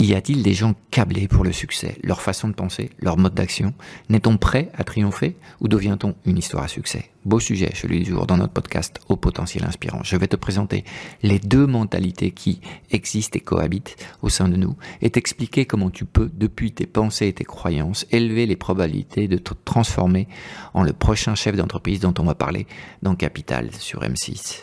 Y 0.00 0.14
a-t-il 0.14 0.42
des 0.42 0.54
gens 0.54 0.74
câblés 0.90 1.28
pour 1.28 1.44
le 1.44 1.52
succès, 1.52 1.98
leur 2.02 2.22
façon 2.22 2.48
de 2.48 2.54
penser, 2.54 2.88
leur 3.00 3.18
mode 3.18 3.34
d'action? 3.34 3.74
N'est-on 4.08 4.38
prêt 4.38 4.70
à 4.74 4.82
triompher 4.82 5.36
ou 5.60 5.68
devient-on 5.68 6.14
une 6.24 6.38
histoire 6.38 6.64
à 6.64 6.68
succès? 6.68 7.10
Beau 7.26 7.38
sujet, 7.38 7.70
celui 7.74 8.02
du 8.02 8.10
jour, 8.12 8.26
dans 8.26 8.38
notre 8.38 8.54
podcast 8.54 8.98
Au 9.10 9.16
potentiel 9.16 9.62
inspirant. 9.64 10.00
Je 10.02 10.16
vais 10.16 10.26
te 10.26 10.36
présenter 10.36 10.84
les 11.22 11.38
deux 11.38 11.66
mentalités 11.66 12.30
qui 12.30 12.62
existent 12.90 13.36
et 13.36 13.42
cohabitent 13.42 13.96
au 14.22 14.30
sein 14.30 14.48
de 14.48 14.56
nous 14.56 14.74
et 15.02 15.10
t'expliquer 15.10 15.66
comment 15.66 15.90
tu 15.90 16.06
peux, 16.06 16.30
depuis 16.32 16.72
tes 16.72 16.86
pensées 16.86 17.26
et 17.26 17.34
tes 17.34 17.44
croyances, 17.44 18.06
élever 18.10 18.46
les 18.46 18.56
probabilités 18.56 19.28
de 19.28 19.36
te 19.36 19.52
transformer 19.66 20.28
en 20.72 20.82
le 20.82 20.94
prochain 20.94 21.34
chef 21.34 21.56
d'entreprise 21.56 22.00
dont 22.00 22.14
on 22.18 22.24
va 22.24 22.34
parler 22.34 22.66
dans 23.02 23.14
Capital 23.14 23.68
sur 23.74 24.00
M6. 24.00 24.62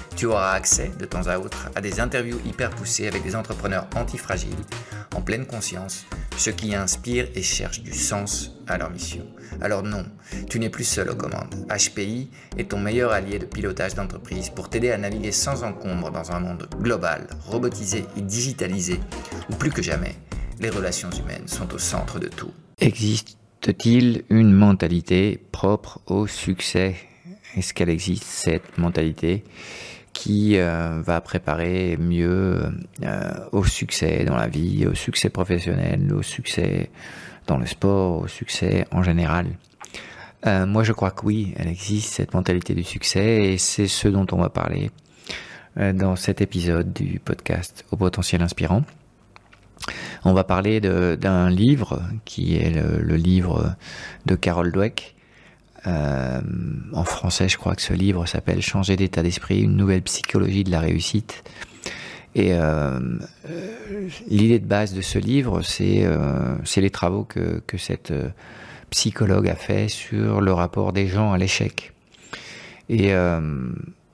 tu 0.15 0.25
auras 0.25 0.51
accès 0.51 0.91
de 0.99 1.05
temps 1.05 1.27
à 1.27 1.37
autre 1.39 1.69
à 1.75 1.81
des 1.81 1.99
interviews 1.99 2.39
hyper 2.45 2.69
poussées 2.69 3.07
avec 3.07 3.23
des 3.23 3.35
entrepreneurs 3.35 3.87
antifragiles, 3.95 4.49
en 5.15 5.21
pleine 5.21 5.45
conscience, 5.45 6.05
ceux 6.37 6.51
qui 6.51 6.75
inspirent 6.75 7.27
et 7.35 7.41
cherchent 7.41 7.81
du 7.81 7.93
sens 7.93 8.51
à 8.67 8.77
leur 8.77 8.89
mission. 8.89 9.25
Alors 9.61 9.83
non, 9.83 10.05
tu 10.49 10.59
n'es 10.59 10.69
plus 10.69 10.83
seul 10.83 11.09
aux 11.09 11.15
commandes. 11.15 11.53
HPI 11.69 12.29
est 12.57 12.69
ton 12.71 12.79
meilleur 12.79 13.11
allié 13.11 13.39
de 13.39 13.45
pilotage 13.45 13.95
d'entreprise 13.95 14.49
pour 14.49 14.69
t'aider 14.69 14.91
à 14.91 14.97
naviguer 14.97 15.31
sans 15.31 15.63
encombre 15.63 16.11
dans 16.11 16.31
un 16.31 16.39
monde 16.39 16.67
global, 16.79 17.27
robotisé 17.45 18.05
et 18.17 18.21
digitalisé, 18.21 18.99
où 19.49 19.55
plus 19.55 19.71
que 19.71 19.81
jamais, 19.81 20.15
les 20.59 20.69
relations 20.69 21.09
humaines 21.09 21.47
sont 21.47 21.73
au 21.73 21.77
centre 21.77 22.19
de 22.19 22.27
tout. 22.27 22.51
Existe-t-il 22.79 24.23
une 24.29 24.53
mentalité 24.53 25.43
propre 25.51 25.99
au 26.05 26.27
succès? 26.27 26.95
Est-ce 27.55 27.73
qu'elle 27.73 27.89
existe, 27.89 28.23
cette 28.23 28.77
mentalité? 28.77 29.43
Qui 30.13 30.57
euh, 30.57 31.01
va 31.03 31.21
préparer 31.21 31.97
mieux 31.97 32.61
euh, 33.03 33.31
au 33.51 33.63
succès 33.63 34.25
dans 34.25 34.35
la 34.35 34.47
vie, 34.47 34.85
au 34.85 34.93
succès 34.93 35.29
professionnel, 35.29 36.13
au 36.13 36.21
succès 36.21 36.89
dans 37.47 37.57
le 37.57 37.65
sport, 37.65 38.21
au 38.21 38.27
succès 38.27 38.85
en 38.91 39.03
général 39.03 39.47
euh, 40.45 40.65
Moi, 40.65 40.83
je 40.83 40.93
crois 40.93 41.11
que 41.11 41.25
oui, 41.25 41.53
elle 41.57 41.67
existe, 41.67 42.13
cette 42.13 42.33
mentalité 42.33 42.73
du 42.73 42.83
succès, 42.83 43.53
et 43.53 43.57
c'est 43.57 43.87
ce 43.87 44.07
dont 44.07 44.27
on 44.31 44.37
va 44.37 44.49
parler 44.49 44.91
dans 45.77 46.17
cet 46.17 46.41
épisode 46.41 46.91
du 46.91 47.21
podcast 47.23 47.85
Au 47.91 47.95
potentiel 47.95 48.41
inspirant. 48.41 48.83
On 50.25 50.33
va 50.33 50.43
parler 50.43 50.81
d'un 50.81 51.49
livre 51.49 52.03
qui 52.25 52.57
est 52.57 52.69
le, 52.69 53.01
le, 53.01 53.15
livre 53.15 53.73
de 54.25 54.35
Carol 54.35 54.73
Dweck, 54.73 55.15
euh, 55.87 56.41
en 56.93 57.03
français, 57.03 57.49
je 57.49 57.57
crois 57.57 57.75
que 57.75 57.81
ce 57.81 57.93
livre 57.93 58.25
s'appelle 58.25 58.61
Changer 58.61 58.95
d'état 58.95 59.23
d'esprit, 59.23 59.61
une 59.61 59.75
nouvelle 59.75 60.03
psychologie 60.03 60.63
de 60.63 60.71
la 60.71 60.79
réussite. 60.79 61.43
Et 62.35 62.53
euh, 62.53 62.99
euh 63.49 64.09
l'idée 64.27 64.59
de 64.59 64.65
base 64.65 64.93
de 64.93 65.01
ce 65.01 65.19
livre, 65.19 65.61
c'est 65.61 66.81
les 66.81 66.89
travaux 66.89 67.23
que, 67.23 67.61
cette 67.77 68.13
psychologue 68.89 69.47
a 69.47 69.55
fait 69.55 69.89
sur 69.89 70.41
le 70.41 70.53
rapport 70.53 70.93
des 70.93 71.07
gens 71.07 71.33
à 71.33 71.37
l'échec. 71.37 71.93
Et 72.89 73.07
elle 73.07 73.55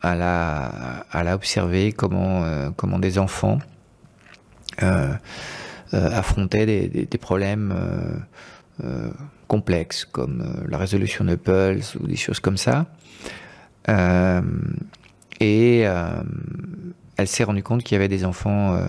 a, 0.03 1.33
observé 1.33 1.91
comment, 1.91 2.99
des 2.99 3.19
enfants 3.19 3.59
affrontaient 5.91 6.65
des 6.65 7.17
problèmes 7.17 7.73
complexes 9.47 10.05
comme 10.05 10.41
euh, 10.41 10.67
la 10.67 10.77
résolution 10.77 11.25
de 11.25 11.35
puzzles 11.35 11.99
ou 11.99 12.07
des 12.07 12.15
choses 12.15 12.39
comme 12.39 12.57
ça. 12.57 12.85
Euh, 13.89 14.41
et 15.39 15.83
euh, 15.87 16.21
elle 17.15 17.27
s'est 17.27 17.43
rendue 17.43 17.63
compte 17.63 17.83
qu'il 17.83 17.95
y 17.95 17.97
avait 17.97 18.07
des 18.07 18.25
enfants 18.25 18.79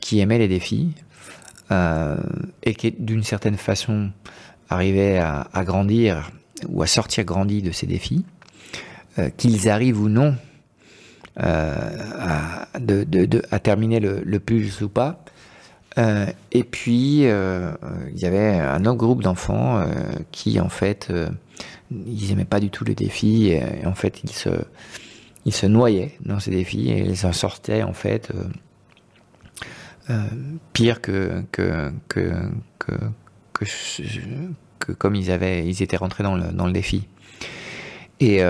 qui 0.00 0.20
aimaient 0.20 0.38
les 0.38 0.48
défis 0.48 0.94
et 1.70 2.74
qui, 2.74 2.92
d'une 2.92 3.22
certaine 3.22 3.56
façon, 3.56 4.10
arrivaient 4.68 5.18
à, 5.18 5.64
grandir 5.64 6.30
ou 6.68 6.82
à 6.82 6.86
sortir 6.86 7.24
grandis 7.24 7.62
de 7.62 7.72
ces 7.72 7.86
défis, 7.86 8.24
qu'ils 9.36 9.68
arrivent 9.68 10.00
ou 10.00 10.08
non 10.08 10.36
à, 11.36 12.66
terminer 13.62 14.00
le, 14.00 14.22
le 14.24 14.40
plus 14.40 14.80
ou 14.82 14.88
pas, 14.88 15.24
euh, 15.98 16.26
et 16.52 16.64
puis, 16.64 17.26
euh, 17.26 17.72
il 18.12 18.20
y 18.20 18.26
avait 18.26 18.58
un 18.58 18.84
autre 18.84 18.98
groupe 18.98 19.22
d'enfants 19.22 19.78
euh, 19.78 19.86
qui, 20.30 20.60
en 20.60 20.68
fait, 20.68 21.12
ils 21.90 22.28
n'aimaient 22.28 22.44
pas 22.44 22.60
du 22.60 22.70
tout 22.70 22.84
les 22.84 22.94
défis. 22.94 23.48
Et, 23.48 23.86
en 23.86 23.94
fait, 23.94 24.22
ils 24.24 24.32
se, 24.32 24.50
ils 25.44 25.54
se 25.54 25.66
noyaient 25.66 26.16
dans 26.24 26.40
ces 26.40 26.50
défis 26.50 26.90
et 26.90 27.00
ils 27.00 27.26
en 27.26 27.32
sortaient, 27.32 27.82
en 27.82 27.94
fait, 27.94 28.30
pire 30.72 31.00
que, 31.00 31.42
que, 31.50 31.92
que, 32.08 32.30
que, 32.78 32.94
que, 34.78 34.92
comme 34.92 35.14
ils, 35.14 35.30
avaient, 35.30 35.66
ils 35.66 35.82
étaient 35.82 35.96
rentrés 35.96 36.22
dans 36.22 36.36
le, 36.36 36.52
dans 36.52 36.66
le 36.66 36.72
défi. 36.72 37.08
Et 38.20 38.42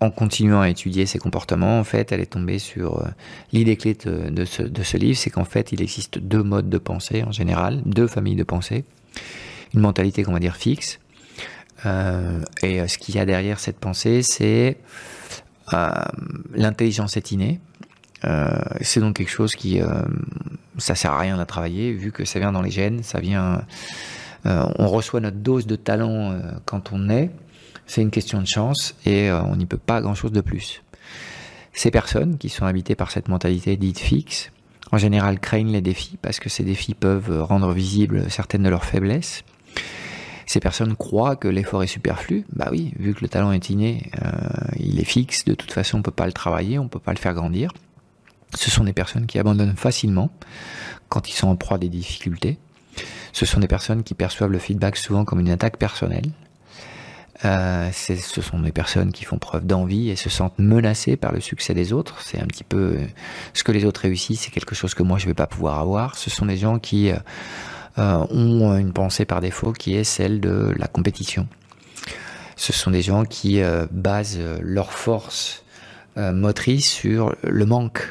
en 0.00 0.10
continuant 0.10 0.62
à 0.62 0.70
étudier 0.70 1.04
ses 1.04 1.18
comportements, 1.18 1.78
en 1.78 1.84
fait, 1.84 2.10
elle 2.10 2.20
est 2.20 2.32
tombée 2.32 2.58
sur 2.58 3.00
euh, 3.00 3.08
l'idée 3.52 3.76
clé 3.76 3.94
de, 3.94 4.44
ce, 4.46 4.62
de 4.62 4.98
livre, 4.98 5.18
c'est 5.18 5.28
qu'en 5.28 5.44
fait, 5.44 5.72
il 5.72 5.82
existe 5.82 6.18
deux 6.18 6.42
modes 6.42 6.70
de 6.70 6.78
pensée 6.78 7.22
en 7.22 7.32
général, 7.32 7.82
deux 7.84 8.06
familles 8.06 8.36
de 8.36 8.44
pensée, 8.44 8.84
une 9.74 9.80
mentalité 9.80 10.22
qu'on 10.22 10.32
va 10.32 10.38
dire 10.38 10.56
fixe, 10.56 11.00
euh, 11.84 12.40
et 12.62 12.80
euh, 12.80 12.88
ce 12.88 12.96
qu'il 12.96 13.14
y 13.14 13.18
a 13.18 13.26
derrière 13.26 13.60
cette 13.60 13.78
pensée, 13.78 14.22
c'est 14.22 14.78
l'intelligence 16.52 17.16
est 17.16 17.30
innée. 17.30 17.60
C'est 18.80 18.98
donc 18.98 19.14
quelque 19.14 19.30
chose 19.30 19.54
qui, 19.54 19.80
ça 20.78 20.96
sert 20.96 21.12
à 21.12 21.20
rien 21.20 21.38
à 21.38 21.44
travailler, 21.44 21.92
vu 21.92 22.10
que 22.10 22.24
ça 22.24 22.40
vient 22.40 22.50
dans 22.50 22.60
les 22.60 22.72
gènes, 22.72 23.04
ça 23.04 23.20
vient, 23.20 23.64
on 24.44 24.88
reçoit 24.88 25.20
notre 25.20 25.36
dose 25.36 25.68
de 25.68 25.76
talent 25.76 26.36
quand 26.64 26.90
on 26.92 27.08
est 27.08 27.30
c'est 27.90 28.02
une 28.02 28.12
question 28.12 28.40
de 28.40 28.46
chance 28.46 28.94
et 29.04 29.28
euh, 29.28 29.42
on 29.42 29.56
n'y 29.56 29.66
peut 29.66 29.76
pas 29.76 30.00
grand-chose 30.00 30.30
de 30.30 30.40
plus. 30.40 30.84
Ces 31.72 31.90
personnes 31.90 32.38
qui 32.38 32.48
sont 32.48 32.64
habitées 32.64 32.94
par 32.94 33.10
cette 33.10 33.26
mentalité 33.26 33.76
dite 33.76 33.98
fixe, 33.98 34.52
en 34.92 34.96
général 34.96 35.40
craignent 35.40 35.72
les 35.72 35.80
défis 35.80 36.16
parce 36.22 36.38
que 36.38 36.48
ces 36.48 36.62
défis 36.62 36.94
peuvent 36.94 37.42
rendre 37.42 37.72
visibles 37.72 38.30
certaines 38.30 38.62
de 38.62 38.68
leurs 38.68 38.84
faiblesses. 38.84 39.42
Ces 40.46 40.60
personnes 40.60 40.94
croient 40.94 41.34
que 41.34 41.48
l'effort 41.48 41.82
est 41.82 41.88
superflu. 41.88 42.44
Bah 42.52 42.68
oui, 42.70 42.92
vu 42.96 43.12
que 43.12 43.22
le 43.22 43.28
talent 43.28 43.50
est 43.50 43.70
inné, 43.70 44.08
euh, 44.22 44.30
il 44.78 45.00
est 45.00 45.04
fixe, 45.04 45.44
de 45.44 45.54
toute 45.54 45.72
façon 45.72 45.98
on 45.98 46.02
peut 46.02 46.12
pas 46.12 46.26
le 46.26 46.32
travailler, 46.32 46.78
on 46.78 46.86
peut 46.86 47.00
pas 47.00 47.12
le 47.12 47.18
faire 47.18 47.34
grandir. 47.34 47.72
Ce 48.54 48.70
sont 48.70 48.84
des 48.84 48.92
personnes 48.92 49.26
qui 49.26 49.40
abandonnent 49.40 49.76
facilement 49.76 50.30
quand 51.08 51.28
ils 51.28 51.34
sont 51.34 51.48
en 51.48 51.56
proie 51.56 51.78
des 51.78 51.88
difficultés. 51.88 52.58
Ce 53.32 53.46
sont 53.46 53.58
des 53.58 53.68
personnes 53.68 54.04
qui 54.04 54.14
perçoivent 54.14 54.52
le 54.52 54.60
feedback 54.60 54.96
souvent 54.96 55.24
comme 55.24 55.40
une 55.40 55.50
attaque 55.50 55.76
personnelle. 55.76 56.30
Euh, 57.44 57.90
ce 57.92 58.42
sont 58.42 58.60
des 58.60 58.72
personnes 58.72 59.12
qui 59.12 59.24
font 59.24 59.38
preuve 59.38 59.66
d'envie 59.66 60.10
et 60.10 60.16
se 60.16 60.28
sentent 60.28 60.58
menacées 60.58 61.16
par 61.16 61.32
le 61.32 61.40
succès 61.40 61.72
des 61.72 61.92
autres. 61.92 62.20
C'est 62.20 62.38
un 62.38 62.46
petit 62.46 62.64
peu 62.64 62.96
euh, 62.96 63.06
ce 63.54 63.64
que 63.64 63.72
les 63.72 63.84
autres 63.86 64.02
réussissent, 64.02 64.42
c'est 64.42 64.50
quelque 64.50 64.74
chose 64.74 64.94
que 64.94 65.02
moi 65.02 65.16
je 65.18 65.26
vais 65.26 65.34
pas 65.34 65.46
pouvoir 65.46 65.78
avoir. 65.78 66.16
Ce 66.16 66.28
sont 66.28 66.46
des 66.46 66.58
gens 66.58 66.78
qui 66.78 67.10
euh, 67.10 68.26
ont 68.30 68.76
une 68.76 68.92
pensée 68.92 69.24
par 69.24 69.40
défaut 69.40 69.72
qui 69.72 69.96
est 69.96 70.04
celle 70.04 70.40
de 70.40 70.74
la 70.76 70.86
compétition. 70.86 71.48
Ce 72.56 72.74
sont 72.74 72.90
des 72.90 73.02
gens 73.02 73.24
qui 73.24 73.62
basent 73.90 74.38
leur 74.60 74.92
force 74.92 75.64
motrice 76.16 76.90
sur 76.90 77.34
le 77.42 77.64
manque. 77.64 78.06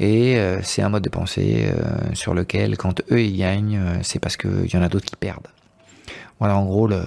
Et 0.00 0.36
c'est 0.64 0.82
un 0.82 0.88
mode 0.88 1.04
de 1.04 1.08
pensée 1.08 1.72
sur 2.12 2.34
lequel, 2.34 2.76
quand 2.76 3.00
eux 3.12 3.22
ils 3.22 3.36
gagnent, 3.36 3.80
c'est 4.02 4.18
parce 4.18 4.36
qu'il 4.36 4.66
y 4.66 4.76
en 4.76 4.82
a 4.82 4.88
d'autres 4.88 5.04
qui 5.04 5.14
perdent. 5.14 5.46
Voilà 6.40 6.56
en 6.56 6.64
gros 6.64 6.88
le, 6.88 7.04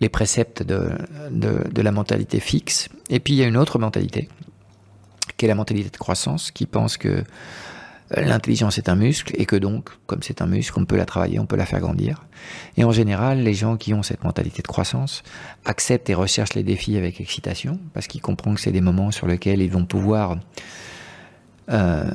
les 0.00 0.08
préceptes 0.08 0.62
de, 0.62 0.92
de, 1.30 1.82
la 1.82 1.92
mentalité 1.92 2.40
fixe. 2.40 2.88
Et 3.10 3.20
puis 3.20 3.34
il 3.34 3.36
y 3.36 3.42
a 3.42 3.46
une 3.46 3.56
autre 3.56 3.78
mentalité, 3.78 4.28
qui 5.36 5.44
est 5.44 5.48
la 5.48 5.54
mentalité 5.54 5.90
de 5.90 5.96
croissance, 5.96 6.50
qui 6.50 6.66
pense 6.66 6.96
que 6.96 7.08
euh, 7.08 7.22
l'intelligence 8.22 8.78
est 8.78 8.88
un 8.88 8.96
muscle 8.96 9.34
et 9.36 9.46
que 9.46 9.56
donc, 9.56 9.90
comme 10.06 10.22
c'est 10.22 10.42
un 10.42 10.46
muscle, 10.46 10.78
on 10.78 10.84
peut 10.84 10.96
la 10.96 11.04
travailler, 11.04 11.38
on 11.38 11.46
peut 11.46 11.56
la 11.56 11.66
faire 11.66 11.80
grandir. 11.80 12.24
Et 12.76 12.84
en 12.84 12.92
général, 12.92 13.42
les 13.42 13.54
gens 13.54 13.76
qui 13.76 13.94
ont 13.94 14.02
cette 14.02 14.24
mentalité 14.24 14.62
de 14.62 14.68
croissance 14.68 15.22
acceptent 15.64 16.10
et 16.10 16.14
recherchent 16.14 16.54
les 16.54 16.62
défis 16.62 16.96
avec 16.96 17.20
excitation, 17.20 17.78
parce 17.92 18.06
qu'ils 18.06 18.22
comprennent 18.22 18.54
que 18.54 18.60
c'est 18.60 18.72
des 18.72 18.80
moments 18.80 19.10
sur 19.10 19.26
lesquels 19.26 19.60
ils 19.60 19.70
vont 19.70 19.84
pouvoir 19.84 20.38
euh, 21.68 22.10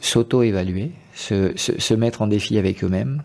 s'auto-évaluer, 0.00 0.92
se, 1.14 1.52
se, 1.56 1.94
mettre 1.94 2.22
en 2.22 2.26
défi 2.26 2.58
avec 2.58 2.82
eux-mêmes, 2.82 3.22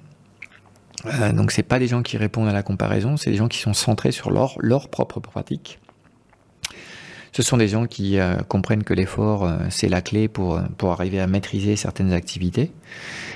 euh, 1.05 1.31
donc 1.31 1.51
c'est 1.51 1.63
pas 1.63 1.79
des 1.79 1.87
gens 1.87 2.01
qui 2.01 2.17
répondent 2.17 2.47
à 2.47 2.53
la 2.53 2.63
comparaison, 2.63 3.17
c'est 3.17 3.29
des 3.29 3.37
gens 3.37 3.47
qui 3.47 3.59
sont 3.59 3.73
centrés 3.73 4.11
sur 4.11 4.31
leur, 4.31 4.89
propre 4.89 5.19
pratique. 5.19 5.79
Ce 7.33 7.43
sont 7.43 7.57
des 7.57 7.67
gens 7.67 7.85
qui 7.85 8.17
euh, 8.17 8.37
comprennent 8.47 8.83
que 8.83 8.95
l'effort, 8.95 9.45
euh, 9.45 9.57
c'est 9.69 9.89
la 9.89 10.01
clé 10.01 10.27
pour, 10.27 10.59
pour 10.77 10.91
arriver 10.91 11.19
à 11.19 11.27
maîtriser 11.27 11.75
certaines 11.75 12.11
activités 12.11 12.71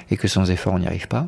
et 0.10 0.18
que 0.18 0.28
sans 0.28 0.50
effort, 0.50 0.74
on 0.74 0.80
n'y 0.80 0.88
arrive 0.88 1.08
pas. 1.08 1.28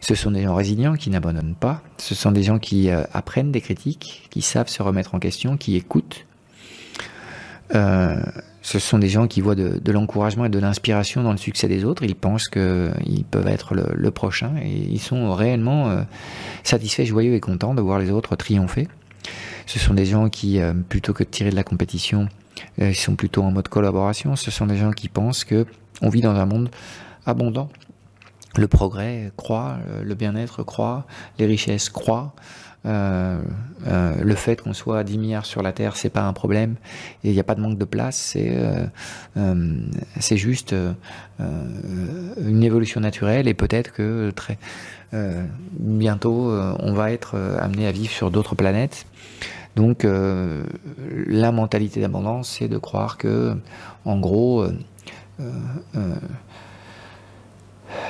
Ce 0.00 0.14
sont 0.14 0.30
des 0.30 0.42
gens 0.42 0.54
résilients 0.54 0.94
qui 0.94 1.10
n'abandonnent 1.10 1.56
pas. 1.56 1.82
Ce 1.98 2.14
sont 2.14 2.30
des 2.30 2.44
gens 2.44 2.58
qui 2.58 2.90
apprennent 2.90 3.50
des 3.50 3.60
critiques, 3.60 4.28
qui 4.30 4.40
savent 4.40 4.68
se 4.68 4.82
remettre 4.82 5.14
en 5.14 5.18
question, 5.18 5.56
qui 5.56 5.74
écoutent. 5.74 6.26
Ce 8.66 8.80
sont 8.80 8.98
des 8.98 9.08
gens 9.08 9.28
qui 9.28 9.40
voient 9.40 9.54
de, 9.54 9.92
l'encouragement 9.92 10.46
et 10.46 10.48
de 10.48 10.58
l'inspiration 10.58 11.22
dans 11.22 11.30
le 11.30 11.36
succès 11.36 11.68
des 11.68 11.84
autres. 11.84 12.02
Ils 12.02 12.16
pensent 12.16 12.48
qu'ils 12.48 13.24
peuvent 13.30 13.46
être 13.46 13.76
le, 13.76 14.10
prochain 14.10 14.56
et 14.60 14.68
ils 14.68 14.98
sont 14.98 15.32
réellement 15.32 15.88
euh, 15.88 16.02
satisfaits, 16.64 17.04
joyeux 17.04 17.34
et 17.34 17.38
contents 17.40 17.74
de 17.74 17.80
voir 17.80 18.00
les 18.00 18.10
autres 18.10 18.34
triompher. 18.34 18.88
Ce 19.66 19.78
sont 19.78 19.94
des 19.94 20.04
gens 20.04 20.28
qui, 20.28 20.58
euh, 20.60 20.72
plutôt 20.72 21.12
que 21.12 21.22
de 21.22 21.28
tirer 21.28 21.50
de 21.50 21.54
la 21.54 21.62
compétition, 21.62 22.28
euh, 22.80 22.90
ils 22.90 22.96
sont 22.96 23.14
plutôt 23.14 23.44
en 23.44 23.52
mode 23.52 23.68
collaboration. 23.68 24.34
Ce 24.34 24.50
sont 24.50 24.66
des 24.66 24.78
gens 24.78 24.90
qui 24.90 25.08
pensent 25.08 25.44
que 25.44 25.64
on 26.02 26.08
vit 26.08 26.20
dans 26.20 26.34
un 26.34 26.46
monde 26.46 26.68
abondant. 27.24 27.68
Le 28.56 28.66
progrès 28.66 29.30
croît, 29.36 29.78
le 30.02 30.14
bien-être 30.16 30.64
croît, 30.64 31.06
les 31.38 31.46
richesses 31.46 31.88
croient. 31.88 32.34
Euh, 32.86 33.40
euh, 33.86 34.14
le 34.22 34.34
fait 34.34 34.60
qu'on 34.60 34.72
soit 34.72 34.98
à 35.00 35.04
10 35.04 35.18
milliards 35.18 35.46
sur 35.46 35.62
la 35.62 35.72
Terre, 35.72 35.96
c'est 35.96 36.10
pas 36.10 36.22
un 36.22 36.32
problème. 36.32 36.76
Il 37.24 37.32
n'y 37.32 37.40
a 37.40 37.44
pas 37.44 37.54
de 37.54 37.60
manque 37.60 37.78
de 37.78 37.84
place. 37.84 38.16
C'est 38.16 38.52
euh, 39.36 39.74
juste 40.32 40.74
une 42.38 42.62
évolution 42.62 43.00
naturelle. 43.00 43.48
Et 43.48 43.54
peut-être 43.54 43.92
que 43.92 44.30
très 44.30 44.58
bientôt, 45.78 46.50
on 46.78 46.92
va 46.92 47.12
être 47.12 47.36
amené 47.58 47.86
à 47.86 47.92
vivre 47.92 48.12
sur 48.12 48.30
d'autres 48.30 48.54
planètes. 48.54 49.06
Donc, 49.76 50.06
la 51.26 51.52
mentalité 51.52 52.00
d'abondance, 52.00 52.56
c'est 52.58 52.68
de 52.68 52.78
croire 52.78 53.18
que, 53.18 53.56
en 54.04 54.18
gros, 54.18 54.66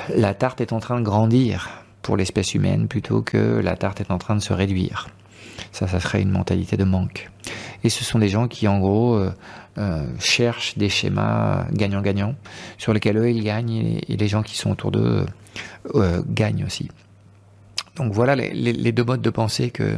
la 0.09 0.33
tarte 0.33 0.61
est 0.61 0.73
en 0.73 0.79
train 0.79 0.99
de 0.99 1.05
grandir 1.05 1.86
pour 2.07 2.15
l'espèce 2.15 2.55
humaine 2.55 2.87
plutôt 2.87 3.21
que 3.21 3.59
la 3.59 3.75
tarte 3.75 3.99
est 3.99 4.11
en 4.11 4.17
train 4.17 4.33
de 4.33 4.39
se 4.39 4.53
réduire. 4.53 5.09
Ça, 5.73 5.89
ça 5.89 5.99
serait 5.99 6.21
une 6.21 6.29
mentalité 6.29 6.77
de 6.77 6.85
manque. 6.85 7.29
Et 7.83 7.89
ce 7.89 8.05
sont 8.05 8.17
des 8.17 8.29
gens 8.29 8.47
qui, 8.47 8.65
en 8.69 8.79
gros, 8.79 9.15
euh, 9.15 9.29
euh, 9.77 10.05
cherchent 10.17 10.77
des 10.77 10.87
schémas 10.87 11.65
gagnant-gagnant 11.73 12.35
sur 12.77 12.93
lesquels 12.93 13.17
eux, 13.17 13.29
ils 13.29 13.43
gagnent 13.43 13.99
et, 14.07 14.15
les 14.15 14.27
gens 14.29 14.41
qui 14.41 14.55
sont 14.55 14.71
autour 14.71 14.91
d'eux 14.91 15.25
euh, 15.95 16.21
gagnent 16.29 16.63
aussi. 16.63 16.87
Donc 17.97 18.13
voilà 18.13 18.37
les, 18.37 18.91
deux 18.93 19.03
modes 19.03 19.21
de 19.21 19.29
pensée 19.29 19.69
que, 19.69 19.97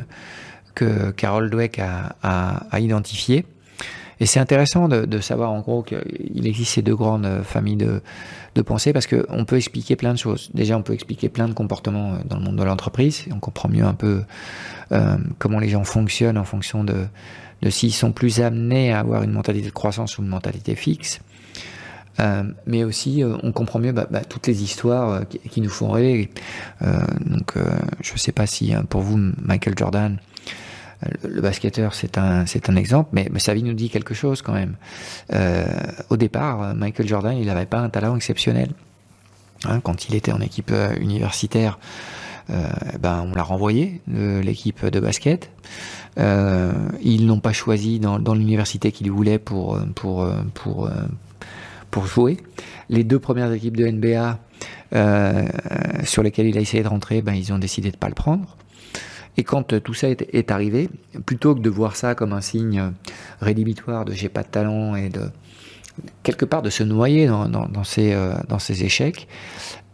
que 0.74 1.12
Carol 1.12 1.52
Dweck 1.52 1.78
a, 1.78 2.16
a, 2.24 2.64
a 2.72 2.80
identifiés. 2.80 3.46
Et 4.20 4.26
c'est 4.26 4.40
intéressant 4.40 4.88
de, 4.90 5.20
savoir 5.22 5.52
en 5.52 5.62
gros 5.62 5.82
qu'il 5.82 6.46
existe 6.46 6.74
ces 6.74 6.82
deux 6.82 6.96
grandes 6.96 7.42
familles 7.44 7.78
de, 7.78 8.02
de 8.56 8.62
pensée 8.62 8.92
parce 8.92 9.08
qu'on 9.08 9.46
peut 9.46 9.56
expliquer 9.56 9.96
plein 9.96 10.14
de 10.14 10.20
choses. 10.20 10.50
Déjà, 10.54 10.78
on 10.78 10.82
peut 10.82 10.94
expliquer 10.94 11.30
plein 11.30 11.48
de 11.48 11.54
comportements 11.54 12.14
euh, 12.14 12.18
dans 12.26 12.38
le 12.38 12.44
monde 12.44 12.58
de 12.58 12.64
l'entreprise. 12.64 13.26
On 13.32 13.40
comprend 13.40 13.70
mieux 13.70 13.86
un 13.86 13.94
peu 13.94 14.24
euh, 14.92 15.18
comment 15.38 15.60
les 15.60 15.70
gens 15.70 15.84
fonctionnent 15.84 16.38
en 16.38 16.44
fonction 16.44 16.84
de, 16.84 17.06
s'ils 17.70 17.94
sont 17.94 18.12
plus 18.12 18.42
amenés 18.42 18.92
à 18.92 19.00
avoir 19.00 19.24
une 19.24 19.32
mentalité 19.32 19.68
de 19.68 19.74
croissance 19.74 20.18
ou 20.18 20.22
une 20.22 20.28
mentalité 20.28 20.76
fixe. 20.76 21.22
Euh, 22.20 22.44
mais 22.66 22.84
aussi, 22.84 23.24
euh, 23.24 23.38
on 23.44 23.52
comprend 23.52 23.80
mieux 23.80 23.92
bah, 23.92 24.08
bah, 24.10 24.24
toutes 24.26 24.48
les 24.48 24.64
histoires 24.64 25.10
euh, 25.10 25.22
qui, 25.24 25.40
qui, 25.40 25.62
nous 25.62 25.70
font 25.70 25.90
rêver. 25.90 26.30
donc, 26.82 27.54
je 28.02 28.14
ne 28.14 28.18
sais 28.18 28.32
pas 28.32 28.46
si 28.46 28.74
pour 28.90 29.02
vous, 29.02 29.18
Michael 29.42 29.76
Jordan, 29.78 30.18
le 31.02 31.42
basketteur, 31.42 31.94
c'est 31.94 32.18
un, 32.18 32.46
exemple, 32.76 33.10
mais, 33.14 33.30
sa 33.38 33.54
vie 33.54 33.64
nous 33.64 33.74
dit 33.74 33.90
quelque 33.90 34.14
chose 34.14 34.42
quand 34.42 34.54
même. 34.54 34.76
Euh, 35.34 35.66
au 36.10 36.18
départ, 36.18 36.76
Michael 36.76 37.08
Jordan, 37.08 37.38
il 37.38 37.46
n'avait 37.46 37.66
pas 37.66 37.80
un 37.80 37.90
talent 37.90 38.16
exceptionnel. 38.16 38.72
Hein, 39.66 39.80
quand 39.82 40.08
il 40.10 40.16
était 40.16 40.32
en 40.32 40.42
équipe 40.42 40.72
euh, 40.72 40.94
universitaire, 41.00 41.80
euh, 42.50 42.68
ben, 43.00 43.26
on 43.30 43.36
l'a 43.36 43.44
renvoyé 43.44 44.02
de 44.08 44.40
l'équipe 44.40 44.86
de 44.86 45.00
basket. 45.00 45.52
Ils 46.18 47.26
n'ont 47.26 47.40
pas 47.40 47.54
choisi 47.54 48.00
dans, 48.00 48.34
l'université 48.34 48.92
qu'il 48.92 49.10
voulait 49.10 49.40
pour, 49.40 49.80
jouer. 52.06 52.38
Les 52.90 53.04
deux 53.06 53.20
premières 53.20 53.54
équipes 53.54 53.78
de 53.78 53.88
NBA 53.88 54.38
sur 56.04 56.24
lesquelles 56.24 56.48
il 56.48 56.58
a 56.58 56.62
essayé 56.62 56.84
de 56.84 56.90
rentrer, 56.90 57.22
ben, 57.22 57.34
ils 57.34 57.54
ont 57.54 57.60
décidé 57.60 57.90
de 57.90 57.98
pas 57.98 58.10
le 58.10 58.16
prendre. 58.16 58.58
Et 59.40 59.44
quand 59.44 59.72
euh, 59.72 59.80
tout 59.80 59.94
ça 59.94 60.10
est, 60.10 60.52
arrivé, 60.52 60.90
plutôt 61.26 61.56
que 61.56 61.62
de 61.62 61.70
voir 61.70 61.96
ça 61.96 62.14
comme 62.14 62.34
un 62.34 62.42
signe 62.42 62.78
euh, 62.78 62.90
rédhibitoire 63.40 64.04
de 64.04 64.12
j'ai 64.12 64.28
pas 64.28 64.44
de 64.44 64.50
talent 64.50 64.98
et 64.98 65.08
de 65.08 65.32
quelque 66.24 66.44
part 66.44 66.62
de 66.62 66.70
se 66.70 66.84
noyer 66.84 67.26
dans, 67.26 67.48
dans, 67.48 67.84
ces, 67.86 68.12
euh, 68.12 68.34
dans 68.50 68.58
échecs, 68.58 69.30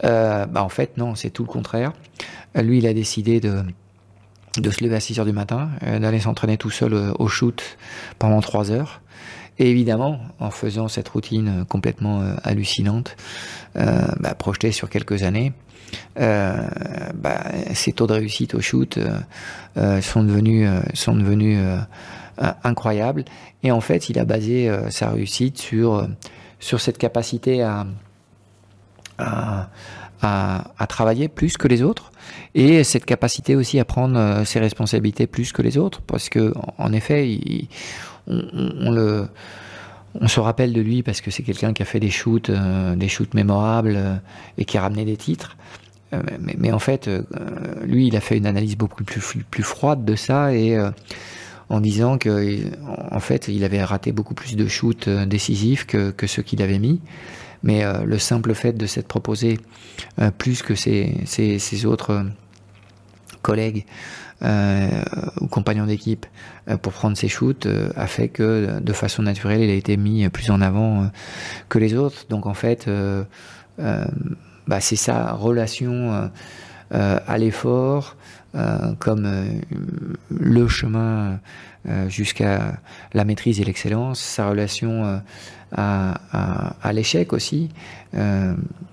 bah 0.02 0.48
en 0.56 0.70
fait 0.70 0.98
non, 0.98 1.14
c'est 1.14 1.30
tout 1.30 1.44
le 1.44 1.48
contraire. 1.48 1.94
Lui, 2.56 2.80
il 2.80 2.88
a 2.88 2.94
décidé 2.96 3.40
de, 3.40 3.62
de 4.58 4.72
se 4.72 4.84
lever 4.84 4.96
à 4.96 5.00
6 5.00 5.20
heures 5.20 5.26
du 5.26 5.32
matin, 5.32 5.70
d'aller 5.82 6.22
s'entraîner 6.22 6.58
tout 6.58 6.72
seul 6.72 6.96
au 7.20 7.28
shoot 7.28 7.78
pendant 8.18 8.42
3 8.42 8.72
heures. 8.72 9.02
Et 9.60 9.70
évidemment, 9.70 10.22
en 10.40 10.50
faisant 10.50 10.88
cette 10.88 11.10
routine 11.10 11.66
complètement 11.70 12.24
hallucinante, 12.44 13.16
bah, 13.76 14.36
projetée 14.38 14.72
sur 14.72 14.90
quelques 14.90 15.24
années, 15.24 15.54
euh, 16.20 16.68
bah, 17.14 17.44
ses 17.74 17.92
taux 17.92 18.08
de 18.08 18.14
réussite 18.14 18.56
au 18.56 18.62
shoot 18.62 18.98
euh, 18.98 19.20
euh, 19.78 20.02
sont 20.02 20.24
devenus, 20.24 20.70
sont 20.94 21.16
devenus 21.16 21.60
incroyables. 22.64 23.26
Et 23.64 23.72
en 23.72 23.82
fait, 23.82 24.10
il 24.10 24.20
a 24.20 24.26
basé 24.26 24.72
sa 24.90 25.10
réussite 25.10 25.58
sur, 25.58 26.08
sur 26.60 26.80
cette 26.80 26.98
capacité 26.98 27.64
à, 27.64 27.86
à, 29.18 29.70
à, 30.22 30.88
travailler 30.88 31.28
plus 31.28 31.58
que 31.58 31.68
les 31.68 31.82
autres 31.82 32.12
et 32.54 32.84
cette 32.84 33.06
capacité 33.06 33.56
aussi 33.56 33.80
à 33.80 33.86
prendre 33.86 34.44
ses 34.46 34.60
responsabilités 34.60 35.28
plus 35.28 35.52
que 35.52 35.62
les 35.62 35.78
autres 35.78 36.02
parce 36.02 36.30
que 36.30 36.54
en 36.78 36.94
effet 36.94 37.38
on, 38.28 38.92
le 38.92 39.28
on 40.20 40.28
se 40.28 40.40
rappelle 40.40 40.74
de 40.74 40.82
lui 40.82 41.04
parce 41.04 41.22
que 41.22 41.32
c'est 41.32 41.44
quelqu'un 41.44 41.74
qui 41.74 41.84
a 41.84 41.86
fait 41.86 42.00
des 42.00 42.10
shoots 42.10 42.50
des 42.50 43.08
shoots 43.08 43.34
mémorables 43.34 44.22
et 44.58 44.66
qui 44.66 44.78
a 44.78 44.82
ramené 44.82 45.06
des 45.06 45.18
titres 45.18 45.58
euh, 46.14 46.22
mais, 46.58 46.72
en 46.72 46.80
fait, 46.80 47.08
euh, 47.08 47.24
lui, 47.84 48.08
il 48.08 48.16
a 48.16 48.22
fait 48.22 48.38
une 48.38 48.46
analyse 48.46 48.78
beaucoup 48.78 49.04
plus, 49.04 49.64
froide 49.64 50.06
de 50.06 50.16
ça 50.16 50.54
et 50.54 50.76
euh, 50.76 50.92
en 51.70 51.80
disant 51.80 52.18
que 52.18 52.62
en 53.12 53.20
fait, 53.20 53.48
il 53.48 53.64
avait 53.64 53.84
raté 53.84 54.12
beaucoup 54.12 54.36
plus 54.36 54.56
de 54.56 54.68
shoots 54.68 55.10
décisifs 55.10 55.86
que, 55.86 56.14
ceux 56.28 56.44
qu'il 56.44 56.62
avait 56.62 56.80
mis. 56.80 57.02
Mais 57.64 57.84
le 58.06 58.20
simple 58.20 58.54
fait 58.54 58.74
de 58.74 58.86
s'être 58.86 59.08
proposé 59.08 59.60
plus 60.38 60.62
que 60.62 60.76
ses 60.76 61.86
autres 61.88 62.24
collègues 63.42 63.86
ou 64.44 65.48
compagnons 65.48 65.88
d'équipe 65.88 66.28
pour 66.84 66.94
prendre 66.94 67.18
ses 67.18 67.30
shoots 67.30 67.68
a 67.96 68.06
fait 68.06 68.28
que 68.28 68.80
de 68.80 68.94
façon 68.94 69.24
naturelle, 69.24 69.62
il 69.62 69.72
a 69.72 69.74
été 69.74 69.98
mis 69.98 70.30
plus 70.30 70.52
en 70.52 70.62
avant 70.62 71.10
que 71.68 71.80
les 71.80 71.96
autres. 71.96 72.28
Donc 72.30 72.46
en 72.46 72.54
fait, 72.54 72.88
bah, 74.68 74.82
c'est 74.82 74.96
sa 74.96 75.34
relation 75.34 76.14
euh, 76.14 76.28
euh, 76.94 77.20
à 77.28 77.38
l'effort 77.38 78.16
euh, 78.56 78.94
comme 79.00 79.62
le 80.30 80.68
chemin 80.68 81.40
jusqu'à 82.08 82.80
la 83.14 83.26
maîtrise 83.26 83.60
et 83.62 83.64
l'excellence, 83.64 84.20
sa 84.20 84.50
relation 84.50 85.22
à, 85.72 86.20
à, 86.32 86.76
à 86.82 86.94
l'échec 86.94 87.32
aussi. 87.32 87.70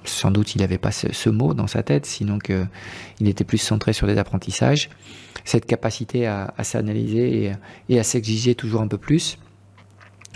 sans 0.04 0.30
doute 0.30 0.54
il 0.54 0.60
n'avait 0.60 0.76
pas 0.76 0.90
ce, 0.90 1.10
ce, 1.10 1.30
mot 1.30 1.54
dans 1.54 1.66
sa 1.66 1.82
tête, 1.82 2.04
sinon 2.04 2.38
qu'il 2.38 3.28
était 3.28 3.44
plus 3.44 3.56
centré 3.56 3.94
sur 3.94 4.06
des 4.06 4.18
apprentissages. 4.18 4.90
Cette 5.46 5.64
capacité 5.64 6.26
à, 6.26 6.52
à 6.58 6.64
s'analyser 6.64 7.44
et, 7.46 7.52
et, 7.88 7.98
à 7.98 8.02
s'exiger 8.02 8.54
toujours 8.54 8.82
un 8.82 8.88
peu 8.88 8.98
plus 8.98 9.38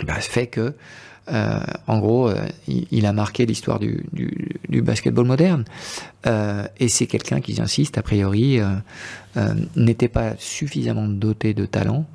bah, 0.03 0.15
fait 0.15 0.47
que 0.47 0.73
Euh, 1.29 1.59
en 1.87 1.99
gros, 1.99 2.29
euh, 2.29 2.47
il, 2.67 3.05
a 3.05 3.13
marqué 3.13 3.45
l'histoire 3.45 3.79
du, 3.79 4.05
du, 4.13 4.81
basketball 4.81 5.25
moderne. 5.25 5.65
Euh, 6.25 6.65
et 6.77 6.87
c'est 6.87 7.07
quelqu'un 7.07 7.41
qui, 7.41 7.53
j'insiste, 7.53 7.97
a 7.97 8.01
priori, 8.01 8.59
n'était 9.75 10.07
pas 10.07 10.33
suffisamment 10.37 11.07
doté 11.07 11.53
de 11.53 11.65
talent 11.65 12.05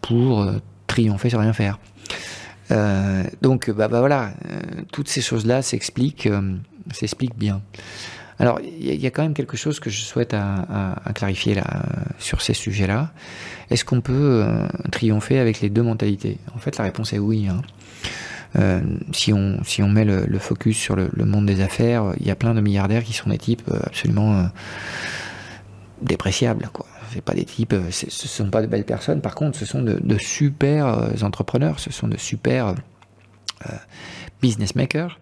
pour 0.00 0.46
triompher 0.86 1.30
sans 1.30 1.40
rien 1.40 1.52
faire. 1.52 1.78
donc, 3.42 3.70
bah, 3.70 3.88
bah 3.88 4.00
voilà, 4.00 4.32
toutes 4.92 5.08
ces 5.08 5.20
choses-là 5.20 5.62
s'expliquent, 5.62 6.28
s'expliquent 6.92 7.38
bien. 7.38 7.62
Alors, 8.40 8.60
il 8.60 8.94
y, 8.94 9.06
a 9.06 9.10
quand 9.10 9.22
même 9.22 9.34
quelque 9.34 9.56
chose 9.56 9.80
que 9.80 9.90
je 9.90 10.00
souhaite 10.00 10.32
à, 10.32 10.94
clarifier 11.14 11.54
là, 11.54 11.82
sur 12.20 12.40
ces 12.40 12.54
sujets-là. 12.54 13.10
Est-ce 13.70 13.84
qu'on 13.84 14.00
peut 14.00 14.46
triompher 14.92 15.38
avec 15.38 15.60
les 15.60 15.70
deux 15.70 15.82
mentalités? 15.82 16.38
En 16.54 16.58
fait, 16.58 16.76
la 16.78 16.84
réponse 16.84 17.12
est 17.12 17.18
oui. 17.18 17.48
Hein. 17.48 17.62
Euh, 18.56 18.80
si, 19.12 19.32
on, 19.32 19.62
si 19.64 19.82
on 19.82 19.88
met 19.88 20.04
le, 20.04 20.38
focus 20.38 20.76
sur 20.76 20.96
le, 20.96 21.24
monde 21.24 21.46
des 21.46 21.60
affaires, 21.60 22.12
il 22.18 22.26
y 22.26 22.30
a 22.30 22.36
plein 22.36 22.54
de 22.54 22.60
milliardaires 22.60 23.04
qui 23.04 23.12
sont 23.12 23.30
des 23.30 23.38
types 23.38 23.68
euh, 23.70 23.78
absolument 23.84 24.38
euh, 24.38 24.44
dépréciables. 26.02 26.70
Quoi. 26.72 26.86
C'est 27.12 27.22
pas 27.22 27.34
des 27.34 27.44
types, 27.44 27.74
ce 27.90 28.28
sont 28.28 28.50
pas 28.50 28.62
de 28.62 28.66
belles 28.66 28.84
personnes. 28.84 29.20
Par 29.20 29.34
contre, 29.34 29.58
ce 29.58 29.64
sont 29.64 29.82
de, 29.82 30.18
super 30.18 31.08
entrepreneurs, 31.22 31.80
ce 31.80 31.90
sont 31.90 32.06
de 32.06 32.18
super 32.18 32.74
business 34.42 34.74
makers. 34.74 35.18